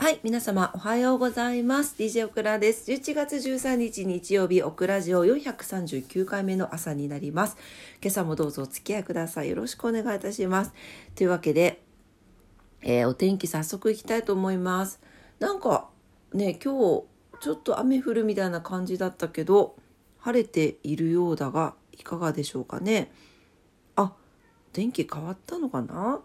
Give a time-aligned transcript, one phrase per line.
[0.00, 1.94] はい、皆様おはようございます。
[1.98, 2.90] DJ オクラです。
[2.90, 7.58] 11月13日日曜日、オクラジオ439回目の朝になります。
[8.00, 9.50] 今朝もどうぞお付き合いください。
[9.50, 10.72] よろしくお願いいたします。
[11.14, 11.82] というわけで、
[12.80, 15.00] えーお天気早速いきたいと思います。
[15.38, 15.90] なんか
[16.32, 17.04] ね、今日
[17.42, 19.76] ちょっと雨降るみたいな感じだったけど、
[20.20, 23.12] 晴れているようだが、いかがでしょうかね。
[23.96, 24.14] あ、
[24.72, 26.22] 天気変わったのかな？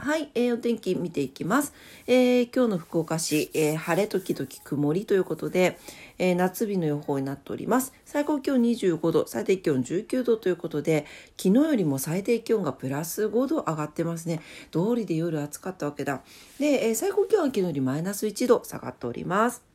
[0.00, 1.74] はい、えーお天気見ていきます。
[2.06, 5.76] えー今日の福岡市、えー晴れ時々曇りということで、
[6.18, 7.92] えー夏日の予報になっております。
[8.04, 11.04] 最高気温25度、最低気温19度ということで、
[11.36, 14.40] 昨日よりも最低気温がプラス5度上がってますね。
[14.70, 16.22] 通りで夜暑かったわけだ。
[16.60, 19.67] で、え最高気温は昨日よりマイナス1度下がっております。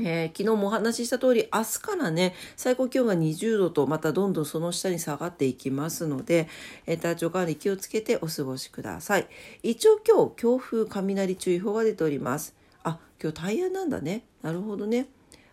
[0.00, 6.48] えー昨日もお話しした通り明日からね最高気温が20度とまたどんどんその下に下がっていきますので、
[6.86, 9.26] えー体調管理気をつけてお過ごしください。
[9.62, 12.54] 一応今日強風雷注意報が出ております。
[12.82, 14.24] あ今日タイヤなんだね。
[14.42, 15.08] なるほどね。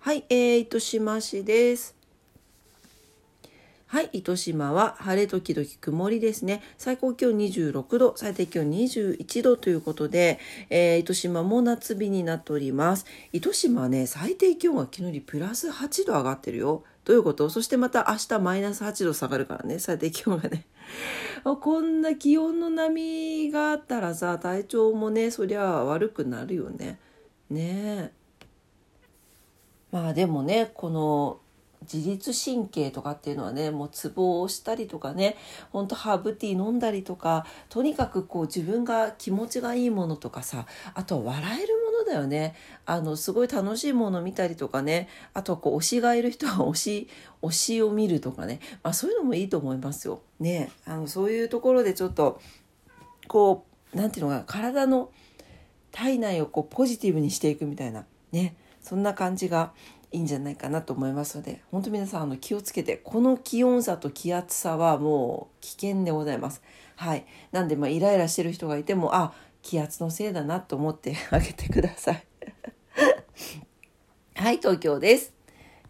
[0.00, 1.95] はいえー、糸島市です。
[3.88, 6.60] はい、糸島は晴れ時々曇りですね。
[6.76, 13.06] 最高気温26度、最低気温21度ということで、えー糸島も夏日になっております。
[13.32, 16.82] 糸島はね、最低気温が昨日よりプラス8度上がってるよ。
[17.04, 17.48] どういうこと？
[17.48, 20.66] そしてまた明日マイナス8度下がるからね、最低気温がね。
[21.44, 26.98] こんな気温の波があったらさ、体調もね、そりゃ悪くなるよね。
[27.50, 28.26] ねえ。
[29.92, 31.38] まあでもねこの
[31.92, 35.36] 自律神経とかっていうのはねもうツボを押したりとかね
[35.70, 42.54] ほんとハーブティー飲んだりとかとにかくこう自分が気持ちがいいものとかさあとは笑えるものだよね。
[42.84, 47.08] あのすごい楽しいもの見たりとかねあとはこう推しがいる人は 推し
[47.42, 50.20] 推しを見るとかね、まあ、そういうのもいいと思いますよ。
[50.40, 50.70] ね。
[50.84, 52.40] あのそういうところでちょっと
[53.28, 53.64] こ
[53.94, 55.10] うなんていうのかな体の
[55.92, 58.04] 体内をこうポジティブにしていくみたいな。
[58.32, 58.56] ね。
[58.80, 59.72] そんな感じが
[60.16, 66.62] いいんじゃないかなと思いますので本当皆さんあの気をつけてこの気温差と気圧差はもう危険でございます。
[66.96, 72.26] はい、なんでまあイライラしてる人がいてもあ気圧のせいだなと思って あげてください。
[74.36, 75.34] はい東京です。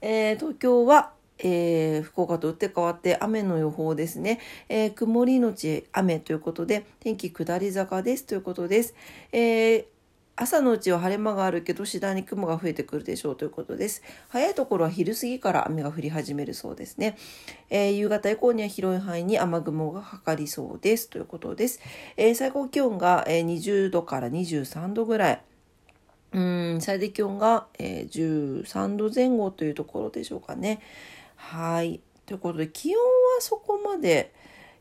[0.00, 4.40] えー東京はえー福岡と打って変わって雨の予報ですね、
[4.70, 8.94] えー曇りのち雨ということで天気下り坂ですということです、
[9.32, 9.93] えー
[10.36, 14.02] 朝のうちは晴れ間があるけど次第に雲が増えてくるでしょうということです。
[14.28, 17.16] 早いところは昼過ぎから雨が降り始めるそうですね、
[17.70, 21.80] えー夕方以降には広い範囲に雨雲がかかりそうですということです、
[22.16, 25.42] えー最高気温が、20度から23度ぐらい。
[26.32, 30.80] うん最低気温が、えー13度前後というところでしょうかね。
[31.36, 32.00] はい。
[32.26, 34.32] ということで気温はそこまで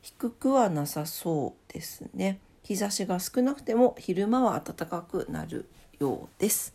[0.02, 2.40] 低くはなさそうですね。
[2.64, 5.68] 日差しが少なくても昼間は暖かくなる
[6.00, 6.74] ようです。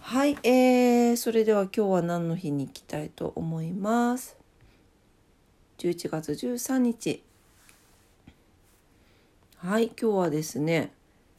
[0.00, 4.36] はい、えー、それでは今日は何の日に行きたいと思います
[5.78, 7.22] ？11月13日。
[9.58, 10.92] はい、今日はですね、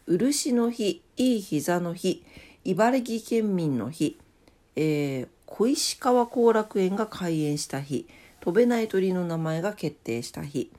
[0.05, 2.23] 漆の日、いい膝の日、
[2.65, 4.17] 茨城県民の日、
[4.75, 8.07] えー小石川後楽園が開園した日、
[8.39, 10.71] 飛べない鳥の名前が決定した日、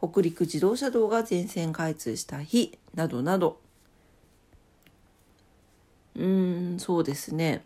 [0.00, 3.60] 北陸自動車道が全線開通した日、などなど。
[6.14, 7.64] うーん、そうですね。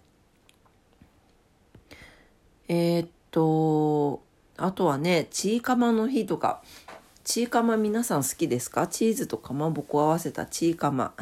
[2.69, 4.23] えーっと、
[4.57, 6.63] あとはね、チーカマの日とか、
[7.25, 8.87] チーカマ皆さん好きですか？
[8.87, 11.15] チーズとかまぼこ合わせたチーカマ。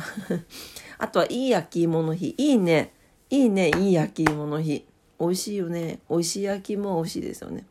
[0.99, 2.34] あとはいい焼き芋の日。
[2.38, 2.93] いいね。
[3.31, 3.70] いいね。
[3.76, 4.84] いい焼き芋の日。
[5.19, 5.99] 美味しいよね。
[6.09, 7.65] 美味しい焼き芋は美味しいですよね。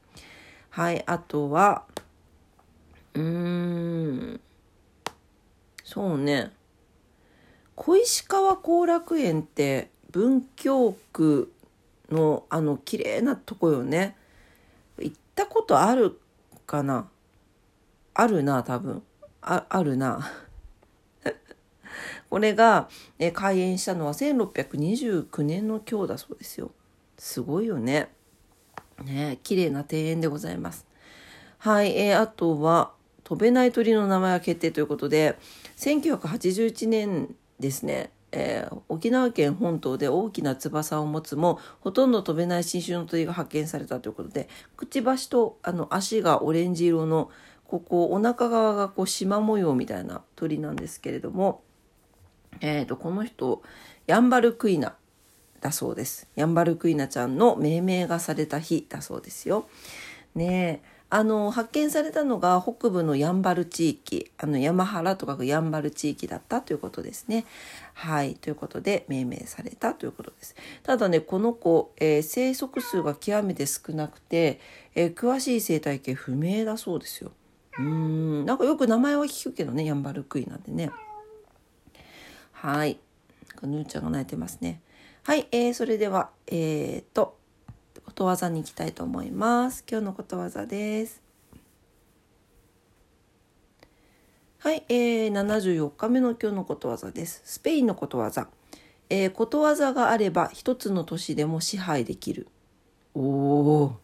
[0.70, 1.04] はい。
[1.08, 1.86] あとは、
[3.20, 4.42] うーん。
[5.84, 6.52] そうね。
[7.76, 11.52] 小石川後楽園って文京区
[12.10, 14.16] のあの綺麗なとこよね。
[15.00, 16.20] 行ったことある
[16.66, 17.10] かな？
[18.14, 19.02] あるな多分
[19.42, 20.30] ああるな
[22.30, 26.72] これが、え開園したのは1629年の今日だそうですよ
[27.18, 28.10] すごいよね
[29.06, 30.86] ね綺麗な庭園でございます
[31.60, 32.92] はい、えーあとは
[33.30, 35.38] 飛べない鳥の名前が決定ということで
[35.78, 47.30] 1981年ですねえー沖縄県本島で大きな翼を持つもほとんど飛べない新種の鳥が発見されたということでくちばしとあの足がオレンジ色の
[47.68, 51.62] ここお腹側がこう縞模様みたいな鳥なんですけれども、
[52.62, 53.62] えー、とこの人
[54.08, 54.96] ヤンバルクイナ
[55.62, 59.68] だそうですヤンバルクイナちゃんの命名がされた日だそうですよ。
[60.34, 67.46] ねえあの発見されたのが北部のヤンバル地域あの山原とかくヤンバル地域だったということですね。
[67.96, 70.56] はいということで命名されたということです。
[70.84, 74.60] ただねこの子、えー、生息数が極めて少なくて、
[74.94, 77.32] えー、詳しい生態系不明だそうですよ。
[77.80, 80.92] うんなんかよく名前は聞くけどねヤンバルクイなんでね。
[82.52, 83.00] はい。
[83.64, 84.82] ぬーちゃんが泣いてますね。
[85.24, 87.39] はい、えー、それではえっ、と
[88.20, 89.86] ことわざに行きたいと思います。
[89.90, 91.22] 今日のことわざです。
[94.58, 97.42] はい、えー、74日目の今日のことわざです。
[97.46, 98.50] スペインのことわざ。
[99.10, 102.50] えー、ことわざがあれば一つの都市でも支配できる。
[103.16, 104.00] おお、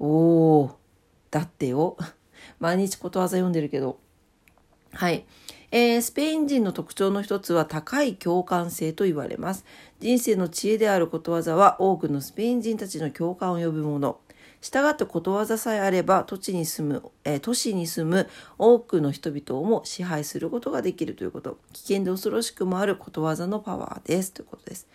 [0.00, 0.06] お
[0.62, 0.76] お、
[1.30, 1.96] だってよ。
[2.58, 4.00] 毎日ことわざ読んでるけど。
[4.96, 5.26] はい。
[5.72, 9.66] えー、スペイン人の特徴の一つは高い共感性と言われます。
[10.00, 14.18] 人生の知恵であることわざは多くのスペイン人たちの共感を呼ぶもの。
[14.62, 21.58] 従ってことわざさえあれば土地に住む、えー、都市に住む多くの人々をも支配することができるということ。
[21.74, 24.88] 危険で恐ろしくもあることわざのパワーですということです。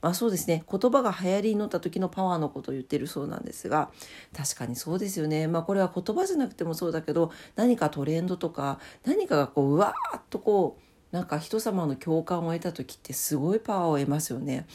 [0.00, 0.64] まあそうですね。
[0.70, 3.90] 言葉が流行りに乗った時のパワーのことを言ってるそうなんですが
[4.36, 5.48] 確かにそうですよね。
[5.48, 10.78] まあこれは言葉じゃなくてもそうだけど何かトレンドとか何かがこううわーっとこ
[11.12, 14.66] うなんか人様の共感を得た時ってすごいパワーを得ますよね。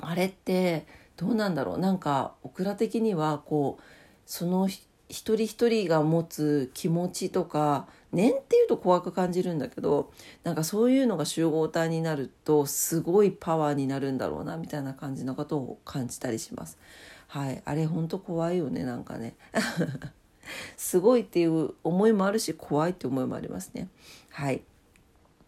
[0.00, 0.86] あれって
[1.16, 1.78] どうなんだろう。
[1.78, 3.82] なんかオクラ的にはこう
[4.26, 4.68] その
[5.08, 10.12] 一人一人が持つ気持ちとか念っていうと怖く感じるんだけど
[10.44, 16.78] なんかそういうのが集合体になるとすごいパワーになるんだろうなみたいな感じのことを感じたりします。
[17.26, 19.34] はい、あれほんと怖いよねなんかね。
[20.78, 23.88] すごいっていう思いもあるし怖いって思いもありますね。
[24.30, 24.62] はい。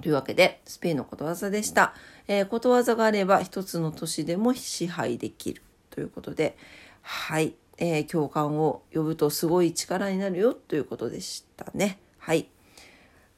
[0.02, 1.94] というわけでスペインのことわざでした。
[2.28, 6.56] えー、ことわざがあれば一つの都市でも支配できるということで
[7.02, 7.54] はい。
[7.80, 11.98] えー、共感を呼ぶとすごい力になるよということでしたね。
[12.18, 12.48] はい。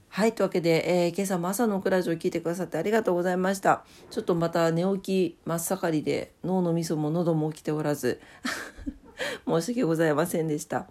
[0.09, 0.35] はい。
[0.35, 3.85] というわけで、えー、今朝も朝のクラジオを聞いてくださってありがとうございました。
[4.11, 8.21] ちょっとまた寝起き真っ盛りで脳のみそも喉も起きておらず
[9.49, 10.87] 申し訳ございませんでした。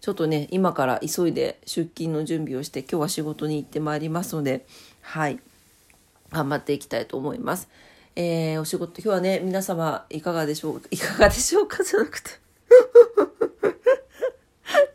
[0.00, 4.66] ちょっとね、今から急いで出勤の準備をして今日は仕事に行ってまいりますので、
[5.00, 5.38] はい。
[6.30, 7.68] 頑張っていきたいと思います。
[8.16, 12.30] えー、お仕事、今日はね、皆様いかがでしょう、 いかがでしょうかじゃなくて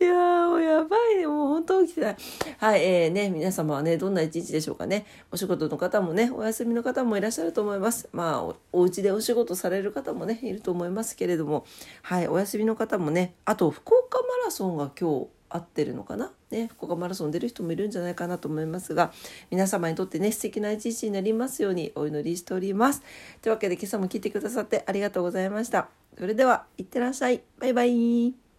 [0.00, 1.26] いやー、もうやばいね。
[1.26, 2.16] もう本当起きてない。
[2.58, 5.04] はい、えー、ね、皆様はね、どんな一日でしょうかね。
[5.30, 8.08] お仕事の方もね、お休みの方もいらっしゃると思います。
[8.12, 11.66] まあお、お家でお仕事される方もね、いると思いますけれども、
[12.02, 19.12] はい、お休みの方もね、あと、福岡マラソンが今日、合ってるのかな、ね、福岡マラソン出る人もいるんじゃないかなと思いますが
[19.50, 23.02] 皆様にとってね素敵な一日になりますようにお祈りしております。
[23.42, 25.88] というわけで今朝も聞いてくださってありがとうございました。
[26.18, 27.42] それではいってらっしゃい。
[27.58, 28.49] バイバイ。